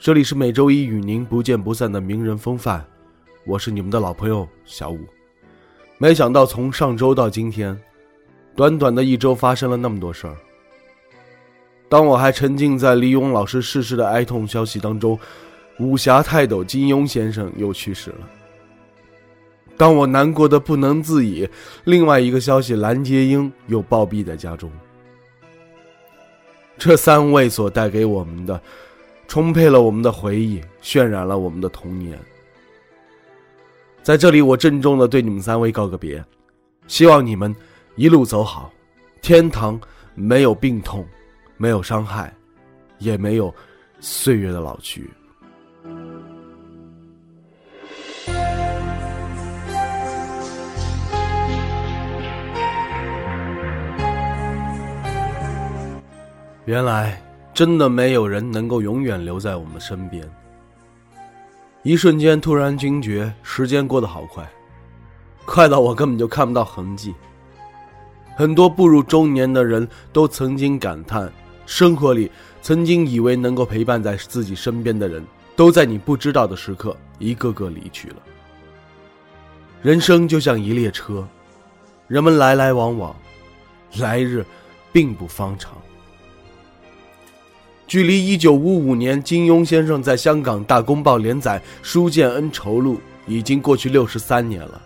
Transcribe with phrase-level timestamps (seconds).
[0.00, 2.86] 这里是每周一与您不见不散的名人风范，
[3.44, 5.00] 我是你们的老朋友小五。
[5.98, 7.76] 没想到从上周到今天，
[8.54, 10.36] 短短的一周发生了那么多事儿。
[11.88, 15.18] 当我还沉浸在李勇老师逝世的哀痛消息当中，
[15.80, 18.30] 武侠泰斗金庸先生又去世了。
[19.76, 21.48] 当我难过的不能自已，
[21.82, 24.70] 另外一个消息，蓝洁瑛又暴毙在家中。
[26.76, 28.62] 这三位所带给我们的，
[29.28, 32.18] 充沛了我们的回忆，渲染了我们的童年。
[34.02, 36.24] 在这里，我郑重的对你们三位告个别，
[36.86, 37.54] 希望你们
[37.96, 38.72] 一路走好，
[39.20, 39.78] 天堂
[40.14, 41.06] 没有病痛，
[41.58, 42.34] 没有伤害，
[42.96, 43.54] 也没有
[44.00, 45.08] 岁月的老去。
[56.64, 57.22] 原来，
[57.58, 60.22] 真的没有人能够永远留在我们身边。
[61.82, 64.48] 一瞬间，突然惊觉时间过得好快，
[65.44, 67.12] 快到我根本就看不到痕迹。
[68.36, 71.32] 很多步入中年的人都曾经感叹，
[71.66, 72.30] 生活里
[72.62, 75.26] 曾经以为能够陪伴在自己身边的人，
[75.56, 78.16] 都在你不知道的时刻一个个离去了。
[79.82, 81.26] 人生就像一列车，
[82.06, 83.16] 人们来来往往，
[83.96, 84.46] 来日
[84.92, 85.72] 并不方长。
[87.88, 94.82] 距离一九五五年金庸先生在香港《大公报》连载《书剑恩仇录》已经过去六十三年了。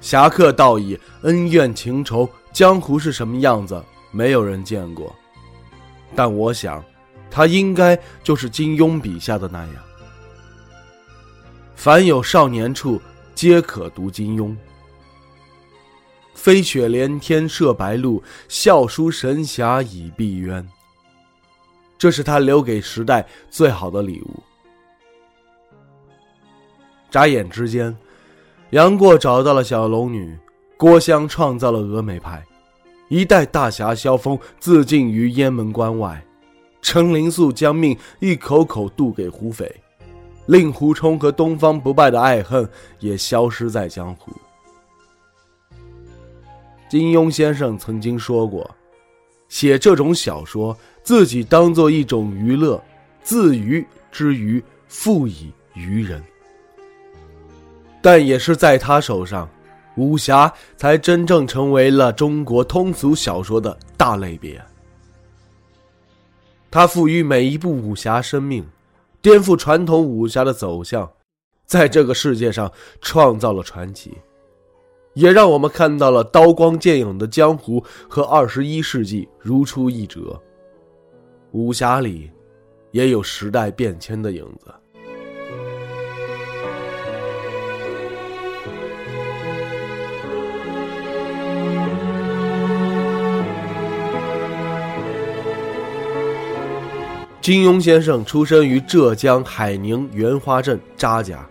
[0.00, 3.80] 侠客道义、恩怨情仇、江湖是什么样子，
[4.10, 5.14] 没有人见过。
[6.16, 6.84] 但我想，
[7.30, 9.74] 他应该就是金庸笔下的那样。
[11.76, 13.00] 凡有少年处，
[13.32, 14.56] 皆可读金庸。
[16.34, 20.64] 飞雪连天射白鹿，笑书神侠倚碧鸳。
[21.98, 24.42] 这是他留给时代最好的礼物。
[27.10, 27.96] 眨眼之间，
[28.70, 30.36] 杨过找到了小龙女，
[30.76, 32.44] 郭襄创造了峨眉派，
[33.08, 36.22] 一代大侠萧峰自尽于雁门关外，
[36.82, 39.74] 陈灵素将命一口口渡给胡斐，
[40.46, 42.68] 令狐冲和东方不败的爱恨
[42.98, 44.30] 也消失在江湖。
[46.90, 48.70] 金庸先生曾经说过，
[49.48, 50.76] 写这种小说。
[51.06, 52.82] 自己当做一种娱乐，
[53.22, 56.20] 自娱之余赋以娱人。
[58.02, 59.48] 但也是在他手上，
[59.96, 64.60] 武侠才真正成为了中国通俗小说的大类别。
[66.72, 68.66] 他赋予每一部武侠生命，
[69.22, 71.08] 颠覆传统武侠的走向，
[71.66, 72.68] 在这个世界上
[73.00, 74.12] 创造了传奇，
[75.14, 80.42] 也让我们看到了刀光剑影的江湖和二十一世纪如出一辙。
[81.52, 82.30] 武侠里，
[82.90, 84.74] 也有时代变迁的影子。
[97.40, 101.48] 金庸先生出生于浙江海宁袁花镇扎家，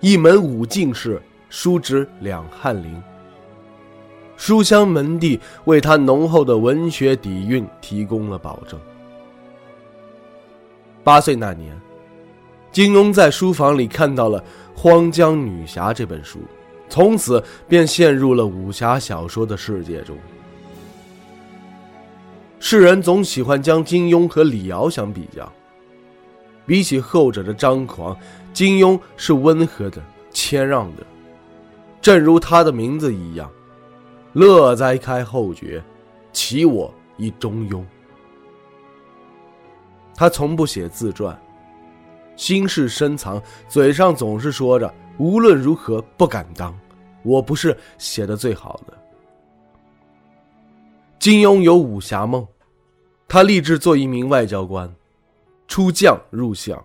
[0.00, 3.00] 一门武进士，叔侄两翰林。
[4.44, 8.76] 书香门第为他浓厚的文学底蕴提供了保证。
[11.04, 11.80] 八岁那年，
[12.72, 14.40] 金庸在书房里看到了
[14.74, 16.40] 《荒江女侠》这本书，
[16.88, 20.18] 从此便陷入了武侠小说的世界中。
[22.58, 25.48] 世人总喜欢将金庸和李敖相比较，
[26.66, 28.16] 比起后者的张狂，
[28.52, 30.02] 金庸是温和的、
[30.32, 31.04] 谦让的，
[32.00, 33.48] 正如他的名字一样。
[34.32, 35.82] 乐哉开后觉，
[36.32, 37.84] 其我亦中庸。
[40.14, 41.38] 他从不写自传，
[42.36, 46.78] 心事深藏，嘴上总是说着无论如何不敢当，
[47.22, 48.96] 我不是写的最好的。
[51.18, 52.46] 金庸有武侠梦，
[53.28, 54.92] 他立志做一名外交官，
[55.68, 56.82] 出将入相，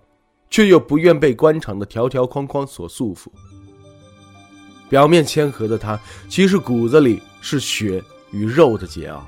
[0.49, 3.29] 却又不愿被官场的条条框框所束缚。
[4.89, 5.99] 表面谦和的他，
[6.29, 8.01] 其实骨子里是血
[8.31, 9.19] 与肉的桀骜。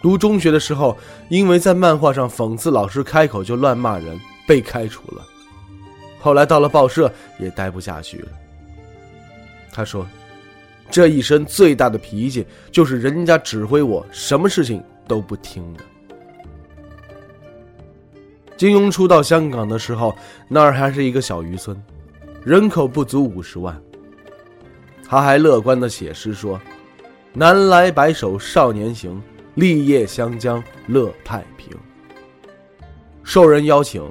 [0.00, 0.98] 读中学的时候，
[1.28, 5.22] 因为在漫画上讽刺老师开口就乱骂人，被开除了。
[6.20, 8.28] 后来到了报社，也待不下去了。
[9.72, 10.06] 他说
[10.90, 15.84] ：“这一生最大的脾气，就是人家指挥我，什么事情都不听的。”
[18.56, 20.14] 金庸初到香港的时候，
[20.48, 21.80] 那儿还是一个小渔村，
[22.44, 23.80] 人口不足五十万。
[25.04, 26.60] 他还乐观的写诗说
[27.32, 29.22] ：“南来白首少年行，
[29.54, 31.76] 立业湘江乐太平。”
[33.22, 34.02] 受人邀请，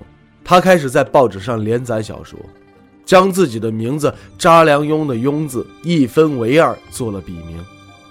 [0.44, 2.40] 他开始在报纸上连载小说，
[3.04, 7.64] 将自己的名字查良镛的“镛”字一分为二做了笔名，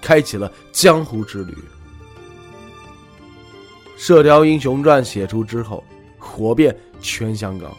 [0.02, 1.52] 开启了江湖之旅。
[3.96, 5.82] 《射雕英雄传》写出之后。
[6.22, 7.74] 火遍全香港，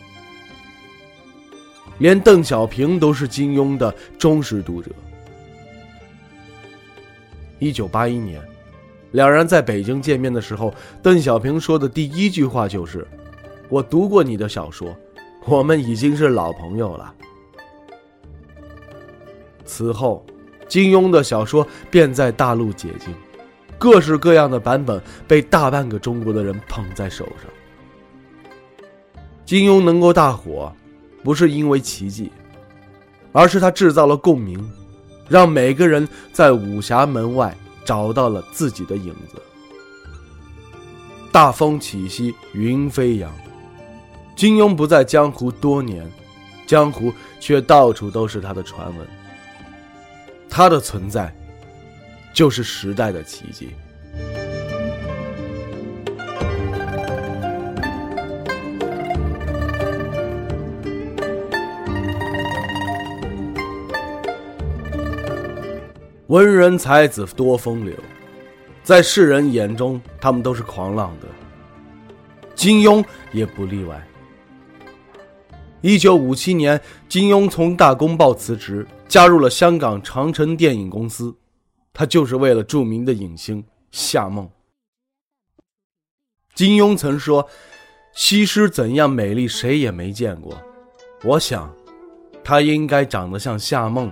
[2.01, 4.89] 连邓小平都是金庸的忠实读者。
[7.59, 8.41] 一九八一年，
[9.11, 13.07] 两人在北京见面的时候，邓小平说的第一句话就是
[13.69, 14.97] ：“我读过你的小说，
[15.45, 17.13] 我们已经是老朋友了。”
[19.63, 20.25] 此后，
[20.67, 23.13] 金庸的小说便在大陆解禁，
[23.77, 27.45] 各式各样的版本被大半个中国的人捧在手上。
[29.45, 30.73] 金庸能够大火，
[31.23, 32.31] 不是因为奇迹，
[33.31, 34.69] 而是他制造了共鸣，
[35.29, 39.41] 让每个人在武侠门外找到了自己的影子。
[41.31, 43.31] 大风起兮云飞扬，
[44.35, 46.05] 金庸不在江湖多年，
[46.67, 49.07] 江湖却到处都是他的传闻。
[50.49, 51.33] 他的存在，
[52.33, 53.69] 就是时代的奇迹。
[66.31, 67.93] 文人才子多风流，
[68.83, 71.27] 在世人眼中，他们都是狂浪的。
[72.55, 74.01] 金庸也不例外。
[75.81, 76.79] 一九五七年，
[77.09, 81.35] 金庸从《大公报》辞职，加入了香港长城电影公司，
[81.91, 83.61] 他就是为了著名的影星
[83.91, 84.49] 夏梦。
[86.55, 87.45] 金庸曾说
[88.15, 90.57] ：“西施怎样美丽，谁也没见过。
[91.25, 91.69] 我想，
[92.41, 94.09] 她应该长得像夏梦，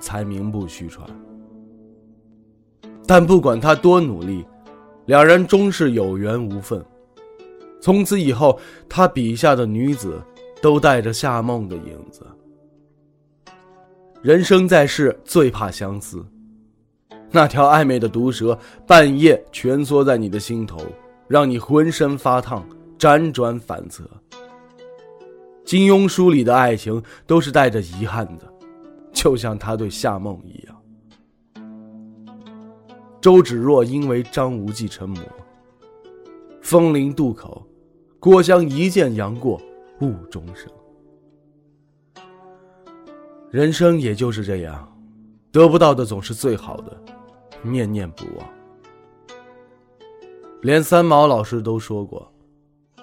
[0.00, 1.08] 才名不虚传。”
[3.06, 4.44] 但不管他多努力，
[5.06, 6.84] 两人终是有缘无分。
[7.80, 8.58] 从此以后，
[8.88, 10.22] 他笔下的女子
[10.60, 12.24] 都带着夏梦的影子。
[14.22, 16.24] 人生在世，最怕相思。
[17.28, 18.56] 那条暧昧的毒蛇，
[18.86, 20.80] 半夜蜷缩在你的心头，
[21.26, 22.64] 让你浑身发烫，
[22.98, 24.04] 辗转反侧。
[25.64, 28.46] 金庸书里的爱情都是带着遗憾的，
[29.12, 30.81] 就像他对夏梦一样。
[33.22, 35.22] 周芷若因为张无忌成魔，
[36.60, 37.64] 风陵渡口，
[38.18, 39.62] 郭襄一见杨过，
[40.00, 40.68] 误终生。
[43.48, 44.92] 人生也就是这样，
[45.52, 47.00] 得不到的总是最好的，
[47.62, 48.44] 念念不忘。
[50.62, 52.28] 连三毛老师都说过，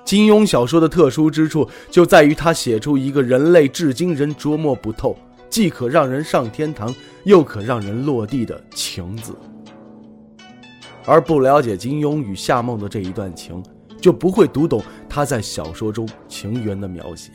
[0.04, 5.15] 金庸小说的特殊之处就在于他写出一个人类至今仍琢磨不透，
[5.50, 6.94] 既可让人上天堂，
[7.24, 9.33] 又可让人落地的情字。
[11.09, 13.63] 而不了解金庸与夏梦的这一段情，
[14.00, 14.79] 就不会读懂
[15.09, 17.31] 他在小说中情缘的描写。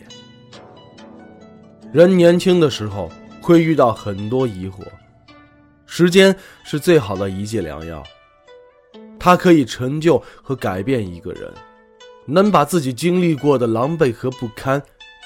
[1.93, 3.11] 人年轻的时候
[3.41, 4.85] 会遇到很多疑惑，
[5.87, 8.01] 时间是最好的一剂良药，
[9.19, 11.53] 它可以成就和改变一个人，
[12.27, 14.81] 能把自己经历过的狼狈和不堪，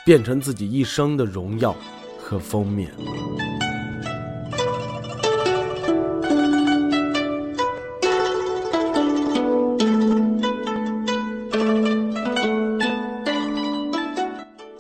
[0.06, 1.76] 变成自己一生的荣耀
[2.18, 2.90] 和封面。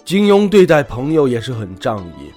[0.08, 2.32] 金庸对待朋友也是很仗义，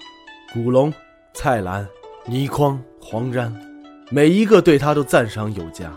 [0.54, 0.94] 古龙、
[1.34, 1.88] 蔡澜、
[2.26, 3.50] 倪匡、黄沾，
[4.10, 5.90] 每一个对他都赞赏有加。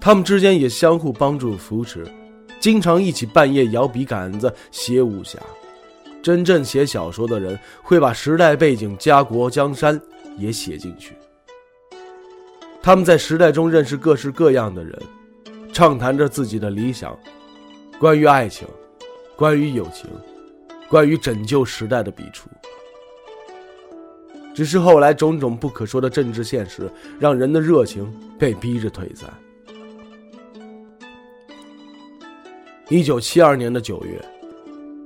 [0.00, 2.04] 他们之间也相互帮助扶持，
[2.58, 5.38] 经常一起半夜摇笔杆子写武侠。
[6.24, 10.00] 真正写小说的人会把时代背景、家国江山
[10.36, 11.14] 也写进去。
[12.82, 15.00] 他们在时代中认识各式各样的人，
[15.72, 17.16] 畅谈着自己的理想，
[18.00, 18.66] 关于爱情，
[19.36, 20.10] 关于友情。
[20.92, 22.50] 关于拯救时代的笔触，
[24.54, 26.86] 只是后来种种不可说的政治现实，
[27.18, 29.32] 让人的热情被逼着退散。
[32.90, 34.22] 一九七二年的九月，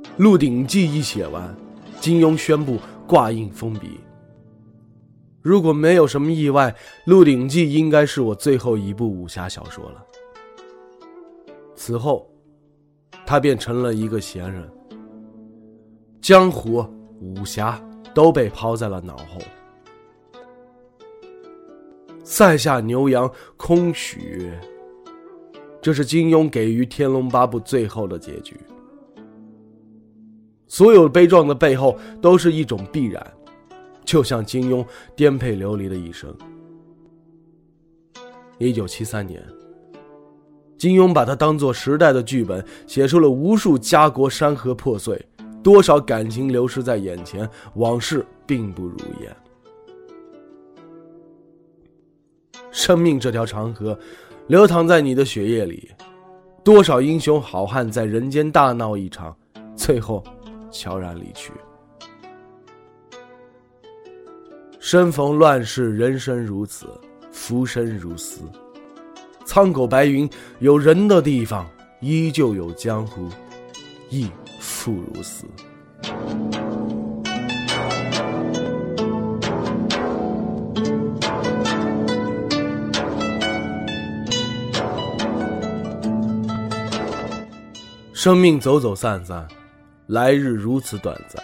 [0.16, 1.57] 《鹿鼎记》一写完，
[2.00, 4.00] 金庸宣布挂印封笔。
[5.40, 6.69] 如果没有什么意外，
[7.05, 10.05] 《鹿鼎记》应该是我最后一部武侠小说了。
[11.76, 12.28] 此后，
[13.25, 14.69] 他便成了一个闲人，
[16.26, 16.85] 江湖、
[17.21, 17.80] 武侠
[18.12, 19.40] 都被抛在了脑后。
[22.25, 24.50] 塞下牛羊空许
[25.80, 28.59] ：“这是金庸给予《天龙八部》最后的结局。
[30.66, 33.25] 所有悲壮的背后，都是一种必然。”
[34.04, 36.37] 就像金庸颠沛流离的一生。
[38.59, 39.40] 一九七三年，
[40.76, 45.25] 金庸把它当做时代的剧本，写出了无数家国山河破碎，
[45.66, 49.37] 多少感情流失在眼前，往事并不如烟。
[52.70, 53.99] 生命这条长河，
[54.46, 55.90] 流淌在你的血液里，
[56.62, 59.37] 多少英雄好汉在人间大闹一场，
[59.75, 60.23] 最后
[60.70, 61.50] 悄然离去。
[64.78, 66.87] 身逢乱世，人生如此，
[67.32, 68.42] 浮生如斯。
[69.44, 70.30] 苍狗白云，
[70.61, 71.68] 有人的地方，
[72.00, 73.28] 依旧有江湖，
[74.11, 74.30] 亦
[74.66, 75.46] 复如斯。
[88.12, 89.46] 生命走走散散，
[90.08, 91.40] 来日如此短暂。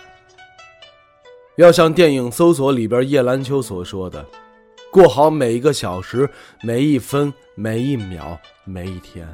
[1.57, 4.27] 要像电影《搜索》里边叶兰秋所说的，
[4.91, 6.29] 过好每一个小时、
[6.63, 9.29] 每一分、每一秒、每一天，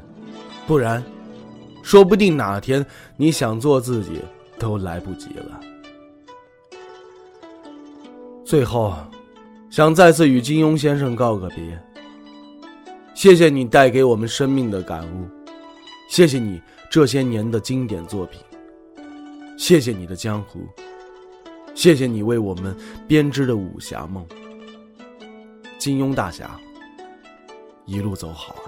[0.66, 1.02] 不然，
[1.88, 2.84] 说不定哪天
[3.16, 4.20] 你想做自己
[4.58, 5.58] 都来不及了。
[8.44, 8.94] 最后，
[9.70, 11.82] 想再次与金庸先生告个别。
[13.14, 15.26] 谢谢你带给我们生命的感悟，
[16.10, 18.38] 谢谢你这些年的经典作品，
[19.56, 20.68] 谢谢你的江湖。
[21.74, 22.76] 谢谢你为我们
[23.06, 24.26] 编织的武侠梦，
[25.78, 26.60] 金庸大侠，
[27.86, 28.67] 一路走好啊！